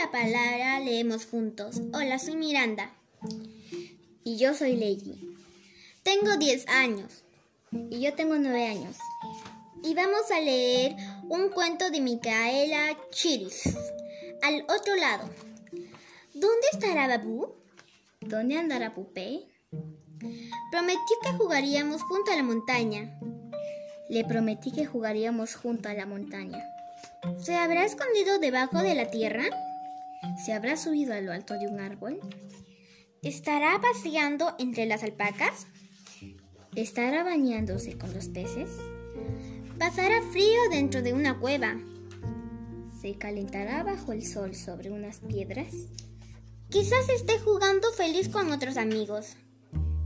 la 0.00 0.10
palabra 0.12 0.78
leemos 0.78 1.26
juntos. 1.26 1.80
Hola, 1.92 2.20
soy 2.20 2.36
Miranda. 2.36 2.92
Y 4.22 4.36
yo 4.36 4.54
soy 4.54 4.76
Lady. 4.76 5.36
Tengo 6.04 6.36
10 6.36 6.68
años. 6.68 7.24
Y 7.90 8.00
yo 8.00 8.14
tengo 8.14 8.36
9 8.36 8.66
años. 8.68 8.96
Y 9.82 9.94
vamos 9.94 10.30
a 10.30 10.40
leer 10.40 10.94
un 11.28 11.48
cuento 11.48 11.90
de 11.90 12.00
Micaela 12.00 12.96
Chiris. 13.10 13.76
Al 14.42 14.62
otro 14.68 14.94
lado. 14.94 15.28
¿Dónde 16.32 16.66
estará 16.72 17.08
Babu? 17.08 17.54
¿Dónde 18.20 18.56
andará 18.56 18.94
Pupé? 18.94 19.48
Prometió 20.70 21.16
que 21.24 21.32
jugaríamos 21.32 22.02
junto 22.02 22.30
a 22.30 22.36
la 22.36 22.44
montaña. 22.44 23.18
Le 24.08 24.24
prometí 24.24 24.70
que 24.70 24.86
jugaríamos 24.86 25.56
junto 25.56 25.88
a 25.88 25.94
la 25.94 26.06
montaña. 26.06 26.62
¿Se 27.42 27.56
habrá 27.56 27.84
escondido 27.84 28.38
debajo 28.38 28.78
de 28.78 28.94
la 28.94 29.10
tierra? 29.10 29.44
¿Se 30.44 30.52
habrá 30.52 30.76
subido 30.76 31.14
a 31.14 31.20
lo 31.20 31.32
alto 31.32 31.54
de 31.58 31.66
un 31.68 31.80
árbol? 31.80 32.20
¿Estará 33.22 33.80
paseando 33.80 34.54
entre 34.58 34.86
las 34.86 35.02
alpacas? 35.02 35.66
¿Estará 36.76 37.24
bañándose 37.24 37.98
con 37.98 38.14
los 38.14 38.28
peces? 38.28 38.70
¿Pasará 39.78 40.22
frío 40.30 40.60
dentro 40.70 41.02
de 41.02 41.12
una 41.12 41.38
cueva? 41.38 41.76
¿Se 43.00 43.16
calentará 43.16 43.82
bajo 43.82 44.12
el 44.12 44.24
sol 44.24 44.54
sobre 44.54 44.90
unas 44.90 45.18
piedras? 45.18 45.72
Quizás 46.68 47.08
esté 47.08 47.38
jugando 47.38 47.90
feliz 47.92 48.28
con 48.28 48.52
otros 48.52 48.76
amigos. 48.76 49.36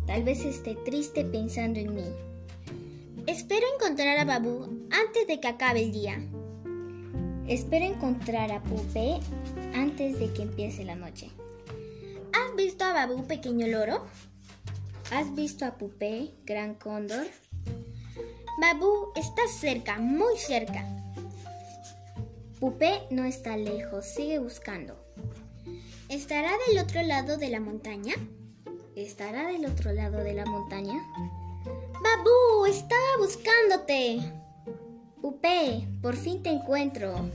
Tal 0.06 0.24
vez 0.24 0.44
esté 0.44 0.76
triste 0.84 1.24
pensando 1.24 1.80
en 1.80 1.94
mí. 1.94 2.04
Espero 3.26 3.66
encontrar 3.74 4.18
a 4.18 4.24
Babu 4.24 4.86
antes 4.90 5.26
de 5.26 5.40
que 5.40 5.48
acabe 5.48 5.82
el 5.82 5.92
día. 5.92 6.20
Espero 7.52 7.84
encontrar 7.84 8.50
a 8.50 8.62
Pupé 8.62 9.20
antes 9.74 10.18
de 10.18 10.32
que 10.32 10.40
empiece 10.40 10.86
la 10.86 10.94
noche. 10.94 11.28
¿Has 12.32 12.56
visto 12.56 12.82
a 12.82 12.94
Babu, 12.94 13.26
pequeño 13.26 13.66
loro? 13.66 14.06
¿Has 15.10 15.34
visto 15.34 15.66
a 15.66 15.72
Pupé, 15.72 16.30
gran 16.46 16.74
cóndor? 16.76 17.26
Babu 18.58 19.12
está 19.16 19.42
cerca, 19.48 19.98
muy 19.98 20.38
cerca. 20.38 20.86
Pupé 22.58 23.02
no 23.10 23.26
está 23.26 23.58
lejos, 23.58 24.06
sigue 24.06 24.38
buscando. 24.38 24.96
¿Estará 26.08 26.52
del 26.66 26.78
otro 26.78 27.02
lado 27.02 27.36
de 27.36 27.50
la 27.50 27.60
montaña? 27.60 28.14
¿Estará 28.96 29.48
del 29.48 29.66
otro 29.66 29.92
lado 29.92 30.24
de 30.24 30.32
la 30.32 30.46
montaña? 30.46 30.98
Babu, 32.02 32.64
estaba 32.64 33.18
buscándote. 33.18 34.41
Pupé, 35.22 35.86
por 36.02 36.16
fin 36.16 36.42
te 36.42 36.50
encuentro. 36.50 37.30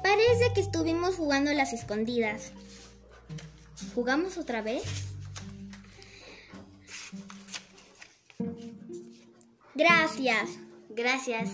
Parece 0.00 0.52
que 0.54 0.60
estuvimos 0.60 1.16
jugando 1.16 1.52
las 1.52 1.72
escondidas. 1.72 2.52
¿Jugamos 3.96 4.38
otra 4.38 4.62
vez? 4.62 4.84
Gracias. 9.74 10.50
Gracias. 10.90 11.50